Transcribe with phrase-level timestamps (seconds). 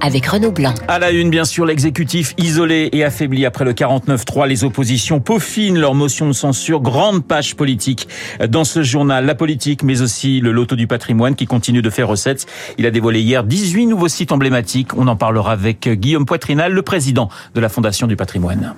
[0.00, 0.74] avec Renaud Blanc.
[0.88, 4.46] À la une, bien sûr, l'exécutif isolé et affaibli après le 49-3.
[4.46, 6.80] Les oppositions peaufinent leur motion de censure.
[6.80, 8.08] Grande page politique
[8.48, 9.26] dans ce journal.
[9.26, 12.46] La politique, mais aussi le loto du patrimoine qui continue de faire recettes.
[12.78, 14.96] Il a dévoilé hier 18 nouveaux sites emblématiques.
[14.96, 18.74] On en parlera avec Guillaume Poitrinal, le président de la Fondation du patrimoine.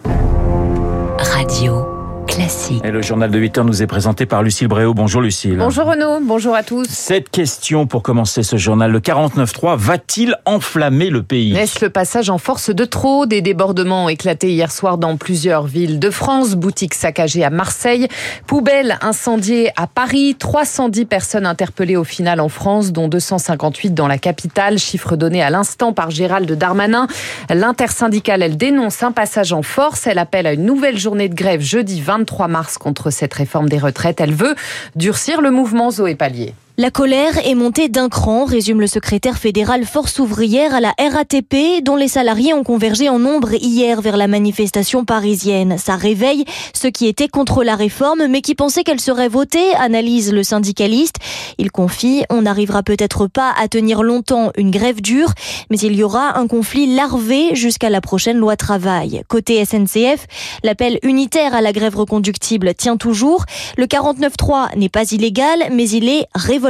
[1.18, 1.97] Radio.
[2.38, 2.84] Classique.
[2.84, 4.94] Et le journal de 8 heures nous est présenté par Lucille Bréau.
[4.94, 5.56] Bonjour Lucille.
[5.58, 6.86] Bonjour Renaud, bonjour à tous.
[6.88, 11.56] Cette question pour commencer ce journal, le 49.3 va-t-il enflammer le pays?
[11.56, 15.66] Est-ce le passage en force de trop Des débordements ont éclaté hier soir dans plusieurs
[15.66, 18.06] villes de France, boutiques saccagées à Marseille,
[18.46, 24.18] poubelles incendiées à Paris, 310 personnes interpellées au final en France, dont 258 dans la
[24.18, 27.08] capitale, chiffre donné à l'instant par Gérald Darmanin.
[27.50, 31.62] L'intersyndicale, elle dénonce un passage en force, elle appelle à une nouvelle journée de grève
[31.62, 34.20] jeudi 20 23 mars contre cette réforme des retraites.
[34.20, 34.54] Elle veut
[34.96, 36.54] durcir le mouvement Zoé Pallier.
[36.80, 41.82] La colère est montée d'un cran, résume le secrétaire fédéral Force ouvrière à la RATP,
[41.82, 45.76] dont les salariés ont convergé en nombre hier vers la manifestation parisienne.
[45.76, 50.32] Ça réveille ceux qui étaient contre la réforme, mais qui pensaient qu'elle serait votée, analyse
[50.32, 51.16] le syndicaliste.
[51.58, 55.32] Il confie, on n'arrivera peut-être pas à tenir longtemps une grève dure,
[55.70, 59.22] mais il y aura un conflit larvé jusqu'à la prochaine loi travail.
[59.26, 60.28] Côté SNCF,
[60.62, 63.46] l'appel unitaire à la grève reconductible tient toujours.
[63.76, 66.67] Le 49.3 n'est pas illégal, mais il est révolté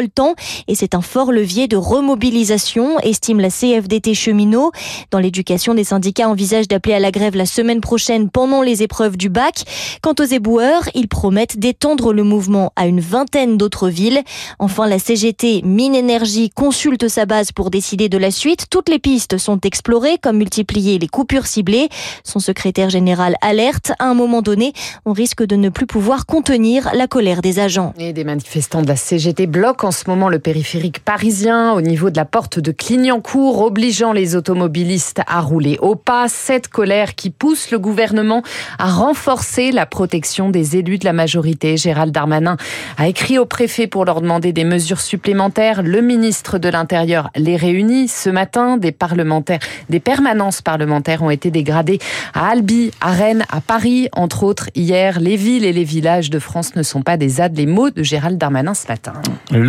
[0.69, 4.71] et c'est un fort levier de remobilisation, estime la CFDT cheminot.
[5.11, 9.17] Dans l'éducation, des syndicats envisagent d'appeler à la grève la semaine prochaine pendant les épreuves
[9.17, 9.65] du bac.
[10.03, 14.23] Quant aux éboueurs, ils promettent d'étendre le mouvement à une vingtaine d'autres villes.
[14.59, 18.67] Enfin, la CGT Mine Énergie consulte sa base pour décider de la suite.
[18.71, 21.89] Toutes les pistes sont explorées, comme multiplier les coupures ciblées.
[22.25, 23.93] Son secrétaire général alerte.
[23.99, 24.73] À un moment donné,
[25.05, 27.95] on risque de ne plus pouvoir contenir la colère des agents.
[27.99, 32.11] Et des manifestants de la CGT bloquent en ce moment le périphérique parisien au niveau
[32.11, 36.29] de la porte de Clignancourt, obligeant les automobilistes à rouler au pas.
[36.29, 38.43] Cette colère qui pousse le gouvernement
[38.79, 41.79] à renforcer la protection des élus de la majorité.
[41.79, 42.59] Gérald Darmanin
[42.99, 45.83] a écrit au préfet pour leur demander des mesures supplémentaires.
[45.83, 48.77] Le ministre de l'Intérieur les réunit ce matin.
[48.77, 51.99] Des parlementaires, des permanences parlementaires ont été dégradées
[52.35, 54.69] à Albi, à Rennes, à Paris, entre autres.
[54.75, 57.57] Hier, les villes et les villages de France ne sont pas des ZAD.
[57.57, 59.15] Les mots de Gérald Darmanin ce matin.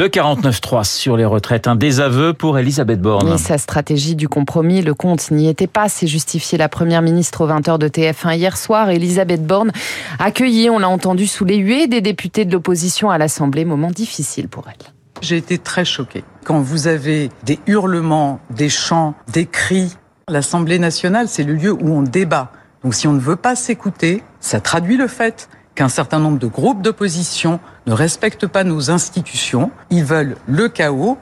[0.09, 3.37] 49.3 sur les retraites, un désaveu pour Elisabeth Borne.
[3.37, 7.47] sa stratégie du compromis, le compte n'y était pas, c'est justifié la première ministre aux
[7.47, 8.89] 20h de TF1 hier soir.
[8.89, 9.71] Elisabeth Borne
[10.17, 14.47] accueillie, on l'a entendu, sous les huées des députés de l'opposition à l'Assemblée, moment difficile
[14.49, 14.85] pour elle.
[15.21, 16.23] J'ai été très choquée.
[16.43, 19.95] Quand vous avez des hurlements, des chants, des cris,
[20.27, 22.51] l'Assemblée nationale, c'est le lieu où on débat.
[22.83, 26.47] Donc si on ne veut pas s'écouter, ça traduit le fait qu'un certain nombre de
[26.47, 29.71] groupes d'opposition ne respectent pas nos institutions.
[29.91, 31.17] Ils veulent le chaos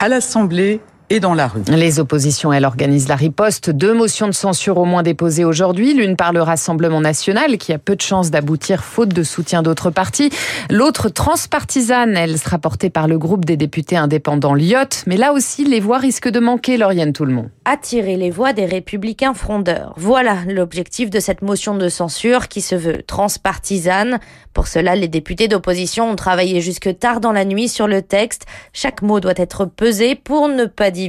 [0.00, 1.62] à l'Assemblée et dans la rue.
[1.68, 3.68] Les oppositions, elles organisent la riposte.
[3.68, 5.92] Deux motions de censure au moins déposées aujourd'hui.
[5.92, 9.90] L'une par le Rassemblement national, qui a peu de chances d'aboutir faute de soutien d'autres
[9.90, 10.30] partis.
[10.70, 15.04] L'autre transpartisane, elle sera portée par le groupe des députés indépendants Lyot.
[15.06, 17.50] Mais là aussi, les voix risquent de manquer, Lauriane Tout le monde.
[17.64, 19.94] Attirer les voix des républicains frondeurs.
[19.96, 24.20] Voilà l'objectif de cette motion de censure qui se veut transpartisane.
[24.54, 28.46] Pour cela, les députés d'opposition ont travaillé jusque tard dans la nuit sur le texte.
[28.72, 30.99] Chaque mot doit être pesé pour ne pas dire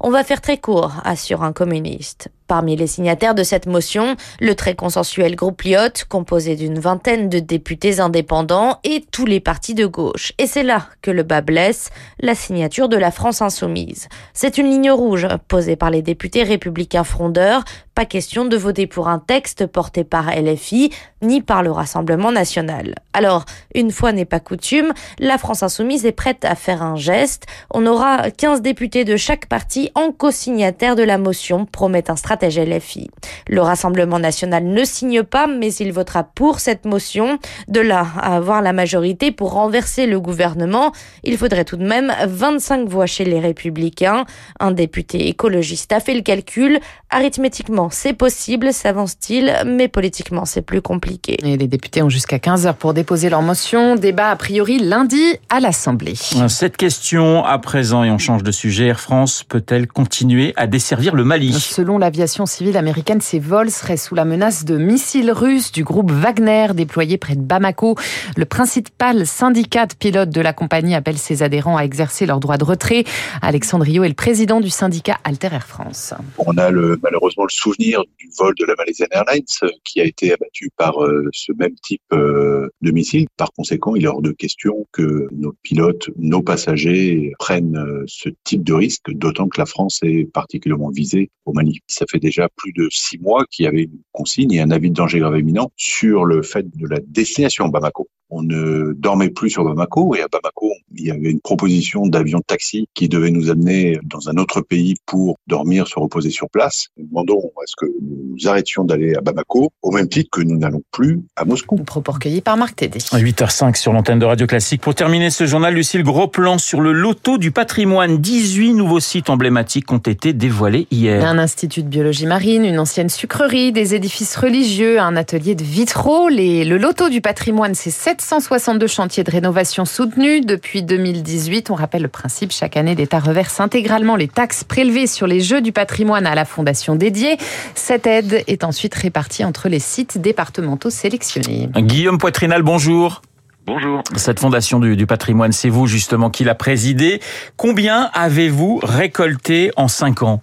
[0.00, 2.28] On va faire très court, assure un communiste.
[2.46, 7.38] Parmi les signataires de cette motion, le très consensuel groupe Lyot, composé d'une vingtaine de
[7.38, 10.32] députés indépendants et tous les partis de gauche.
[10.36, 11.88] Et c'est là que le bas blesse,
[12.20, 14.08] la signature de la France insoumise.
[14.34, 17.64] C'est une ligne rouge posée par les députés républicains frondeurs.
[17.94, 20.90] Pas question de voter pour un texte porté par LFI
[21.24, 22.94] ni par le Rassemblement national.
[23.12, 27.46] Alors, une fois n'est pas coutume, la France insoumise est prête à faire un geste.
[27.72, 33.10] On aura 15 députés de chaque parti en co-signataire de la motion, promet un LFI.
[33.48, 37.38] Le Rassemblement national ne signe pas, mais il votera pour cette motion.
[37.68, 42.12] De là à avoir la majorité pour renverser le gouvernement, il faudrait tout de même
[42.26, 44.24] 25 voix chez les Républicains.
[44.60, 46.80] Un député écologiste a fait le calcul.
[47.10, 51.13] Arithmétiquement, c'est possible, s'avance-t-il, mais politiquement, c'est plus compliqué.
[51.14, 51.36] Compliqué.
[51.44, 53.96] Et les députés ont jusqu'à 15h pour déposer leur motion.
[53.96, 56.14] Débat a priori lundi à l'Assemblée.
[56.14, 61.14] Cette question à présent, et on change de sujet, Air France peut-elle continuer à desservir
[61.14, 61.52] le Mali?
[61.52, 66.10] Selon l'aviation civile américaine, ces vols seraient sous la menace de missiles russes du groupe
[66.10, 67.96] Wagner déployé près de Bamako.
[68.36, 72.56] Le principal syndicat de pilotes de la compagnie appelle ses adhérents à exercer leur droit
[72.56, 73.04] de retrait.
[73.42, 76.14] Alexandre Rio est le président du syndicat Alter Air France.
[76.38, 80.04] On a le, malheureusement le souvenir du vol de la Malaysian Airlines euh, qui a
[80.04, 83.26] été abattu par euh, ce même type euh, de missile.
[83.36, 88.62] Par conséquent, il est hors de question que nos pilotes, nos passagers prennent ce type
[88.62, 91.80] de risque, d'autant que la France est particulièrement visée au Mali.
[91.86, 94.90] Ça fait déjà plus de six mois qu'il y avait une consigne et un avis
[94.90, 99.50] de danger grave imminent sur le fait de la destination Bamako on ne dormait plus
[99.50, 103.48] sur Bamako et à Bamako, il y avait une proposition d'avion taxi qui devait nous
[103.48, 106.88] amener dans un autre pays pour dormir, se reposer sur place.
[106.96, 110.58] Nous demandons à ce que nous arrêtions d'aller à Bamako au même titre que nous
[110.58, 111.76] n'allons plus à Moscou.
[111.76, 112.98] Propos recueillis par Marc Tédé.
[112.98, 114.80] 8h05 sur l'antenne de Radio Classique.
[114.80, 118.18] Pour terminer ce journal, Lucille, gros plan sur le loto du patrimoine.
[118.18, 121.24] 18 nouveaux sites emblématiques ont été dévoilés hier.
[121.24, 126.28] Un institut de biologie marine, une ancienne sucrerie, des édifices religieux, un atelier de vitraux.
[126.28, 131.68] Les, le loto du patrimoine, c'est 7 762 chantiers de rénovation soutenus depuis 2018.
[131.68, 135.60] On rappelle le principe, chaque année, l'État reverse intégralement les taxes prélevées sur les jeux
[135.60, 137.36] du patrimoine à la fondation dédiée.
[137.74, 141.68] Cette aide est ensuite répartie entre les sites départementaux sélectionnés.
[141.76, 143.20] Guillaume Poitrinal, bonjour.
[143.66, 144.02] Bonjour.
[144.16, 147.20] Cette fondation du, patrimoine, c'est vous justement qui l'a présidée.
[147.58, 150.42] Combien avez-vous récolté en 5 ans?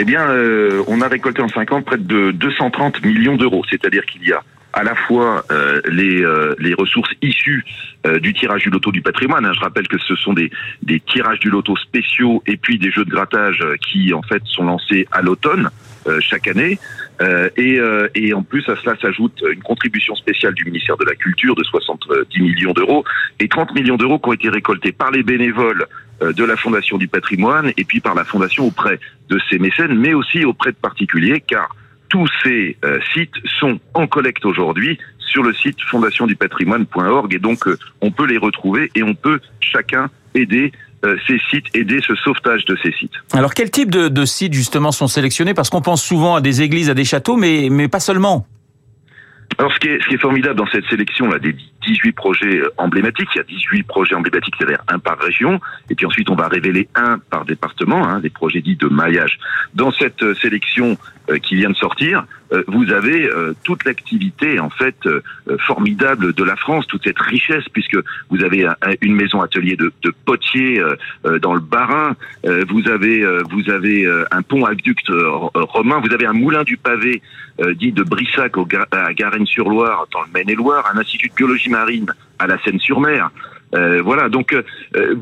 [0.00, 3.62] Eh bien, euh, on a récolté en 5 ans près de 230 millions d'euros.
[3.70, 7.64] C'est-à-dire qu'il y a à la fois euh, les, euh, les ressources issues
[8.06, 9.44] euh, du tirage du loto du patrimoine.
[9.44, 9.52] Hein.
[9.54, 10.50] Je rappelle que ce sont des,
[10.82, 14.64] des tirages du loto spéciaux et puis des jeux de grattage qui en fait sont
[14.64, 15.70] lancés à l'automne
[16.20, 16.78] chaque année.
[17.56, 17.78] et,
[18.14, 21.62] et en plus à cela s'ajoute une contribution spéciale du ministère de la Culture de
[21.62, 23.04] 70 millions d'euros
[23.38, 25.86] et 30 millions d'euros qui ont été récoltés par les bénévoles
[26.22, 30.14] de la Fondation du patrimoine et puis par la Fondation auprès de ses mécènes, mais
[30.14, 31.68] aussi auprès de particuliers, car
[32.10, 37.78] tous ces euh, sites sont en collecte aujourd'hui sur le site fondationdupatrimoine.org et donc euh,
[38.02, 40.72] on peut les retrouver et on peut chacun aider
[41.04, 43.12] euh, ces sites, aider ce sauvetage de ces sites.
[43.32, 45.54] Alors quel type de, de sites justement sont sélectionnés?
[45.54, 48.46] Parce qu'on pense souvent à des églises, à des châteaux, mais, mais pas seulement.
[49.58, 52.62] Alors ce qui est, ce qui est formidable dans cette sélection là des 18 projets
[52.76, 56.34] emblématiques, il y a 18 projets emblématiques, c'est-à-dire un par région, et puis ensuite on
[56.34, 59.38] va révéler un par département, hein, des projets dits de maillage.
[59.74, 60.98] Dans cette euh, sélection
[61.30, 63.30] euh, qui vient de sortir, euh, vous avez
[63.62, 65.08] toute l'activité en fait
[65.60, 67.96] formidable de la France, toute cette richesse, puisque
[68.28, 68.66] vous avez
[69.00, 69.92] une maison atelier de,
[70.24, 70.82] potier
[71.40, 72.16] dans le Bas-Rhin,
[72.68, 74.98] vous avez vous avez un pont aqueduc
[75.54, 77.22] romain, vous avez un moulin du pavé
[77.76, 78.54] dit de Brissac
[78.90, 83.30] à Garennes-sur-Loire dans le Maine-et-Loire, un institut de biologie marine à la Seine-sur-Mer.
[83.74, 84.62] Euh, voilà, donc euh,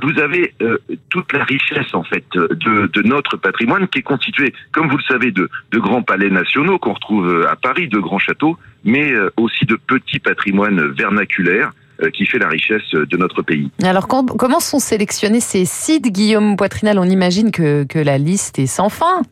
[0.01, 0.79] vous avez euh,
[1.11, 5.03] toute la richesse en fait de, de, notre patrimoine qui est constitué, comme vous le
[5.03, 9.67] savez, de, de grands palais nationaux qu'on retrouve à Paris, de grands châteaux, mais aussi
[9.67, 11.73] de petits patrimoines vernaculaires
[12.15, 13.71] qui fait la richesse de notre pays.
[13.83, 16.99] Alors comment sont sélectionnés ces sites, Guillaume Poitrinal?
[16.99, 19.23] On imagine que, que la liste est sans fin.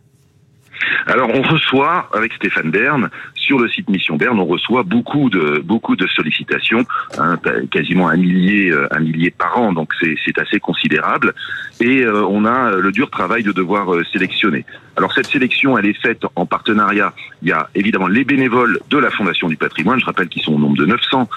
[1.06, 3.08] Alors on reçoit avec Stéphane Bern
[3.46, 6.84] sur le site Mission Bern, on reçoit beaucoup de beaucoup de sollicitations,
[7.16, 7.38] hein,
[7.70, 11.32] quasiment un millier euh, un millier par an, donc c'est assez considérable.
[11.80, 14.64] Et euh, on a le dur travail de devoir euh, sélectionner.
[14.96, 17.12] Alors cette sélection, elle est faite en partenariat.
[17.42, 20.54] Il y a évidemment les bénévoles de la Fondation du Patrimoine, je rappelle qu'ils sont
[20.54, 21.28] au nombre de 900.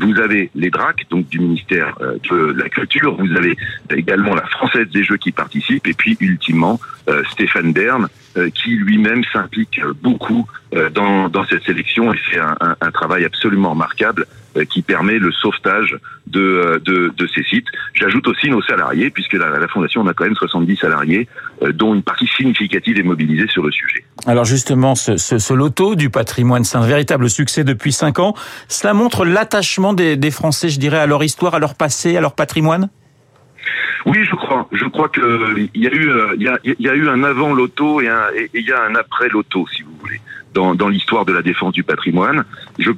[0.00, 1.96] vous avez les DRAC, donc du ministère
[2.28, 3.14] de la Culture.
[3.14, 3.56] Vous avez
[3.90, 6.80] également la Française des Jeux qui participe, et puis ultimement
[7.30, 8.08] Stéphane Bern
[8.52, 10.48] qui lui-même s'implique beaucoup
[10.92, 14.82] dans, dans cette cette sélection et fait un, un, un travail absolument remarquable euh, qui
[14.82, 15.96] permet le sauvetage
[16.26, 17.66] de, euh, de, de ces sites.
[17.94, 21.28] J'ajoute aussi nos salariés, puisque la, la, Fondation, on a quand même 70 salariés,
[21.62, 24.04] euh, dont une partie significative est mobilisée sur le sujet.
[24.26, 28.34] Alors justement, ce, ce, ce loto du patrimoine, c'est un véritable succès depuis 5 ans.
[28.68, 32.20] Cela montre l'attachement des, des Français, je dirais, à leur histoire, à leur passé, à
[32.20, 32.90] leur patrimoine?
[34.06, 34.68] Oui, je crois.
[34.72, 37.24] Je crois que il y a eu, il y a, il y a eu un
[37.24, 40.20] avant loto et, un, et il y a un après loto, si vous voulez
[40.54, 42.44] dans, dans l'histoire de la défense du patrimoine.
[42.78, 42.90] Je,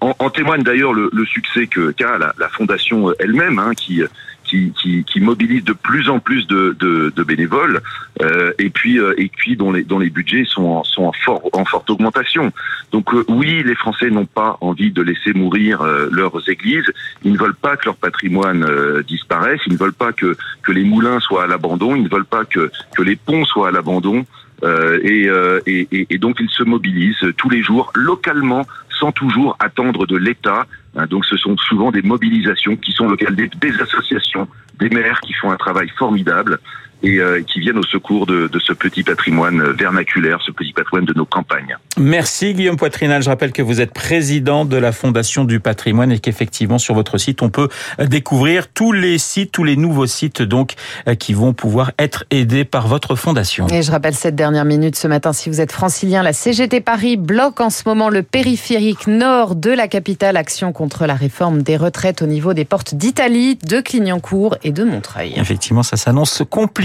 [0.00, 4.02] en, en témoigne d'ailleurs le, le, succès que qu'a la, la, fondation elle-même, hein, qui,
[4.44, 7.80] qui, qui, qui, mobilise de plus en plus de, de, de bénévoles,
[8.22, 11.12] euh, et puis euh, et puis dont les dont les budgets sont en, sont en
[11.12, 12.52] fort en forte augmentation.
[12.92, 16.90] Donc euh, oui, les Français n'ont pas envie de laisser mourir euh, leurs églises.
[17.24, 19.60] Ils ne veulent pas que leur patrimoine euh, disparaisse.
[19.66, 21.96] Ils ne veulent pas que que les moulins soient à l'abandon.
[21.96, 24.24] Ils ne veulent pas que que les ponts soient à l'abandon.
[24.62, 29.56] Euh, et, euh, et, et, donc ils se mobilisent tous les jours localement sans toujours
[29.58, 30.66] attendre de l'État.
[30.96, 35.32] Hein, donc ce sont souvent des mobilisations qui sont locales, des associations, des maires qui
[35.32, 36.60] font un travail formidable
[37.02, 41.04] et euh, qui viennent au secours de, de, ce petit patrimoine vernaculaire, ce petit patrimoine
[41.04, 41.76] de nos campagnes.
[41.98, 43.22] Merci Guillaume Poitrinal.
[43.22, 47.18] Je rappelle que vous êtes président de la Fondation du patrimoine et qu'effectivement sur votre
[47.18, 50.74] site on peut découvrir tous les sites, tous les nouveaux sites donc
[51.18, 53.66] qui vont pouvoir être aidés par votre fondation.
[53.68, 57.16] Et je rappelle cette dernière minute ce matin, si vous êtes francilien, la CGT Paris
[57.16, 60.36] bloque en ce moment le périphérique nord de la capitale.
[60.36, 64.84] Action contre la réforme des retraites au niveau des portes d'Italie, de Clignancourt et de
[64.84, 65.34] Montreuil.
[65.36, 66.42] Effectivement, ça s'annonce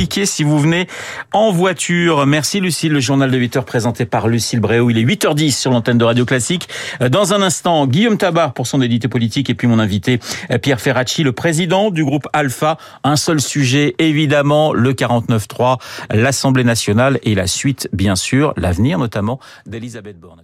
[0.07, 0.87] si vous venez
[1.33, 2.25] en voiture.
[2.25, 4.89] Merci Lucille, le journal de 8 heures présenté par Lucille Bréau.
[4.89, 6.69] Il est 8h10 sur l'antenne de Radio Classique.
[7.01, 10.19] Dans un instant, Guillaume Tabar pour son édité politique et puis mon invité
[10.61, 12.77] Pierre Ferracci, le président du groupe Alpha.
[13.03, 15.79] Un seul sujet, évidemment, le 49-3,
[16.11, 20.43] l'Assemblée nationale et la suite, bien sûr, l'avenir notamment d'Elisabeth Borne.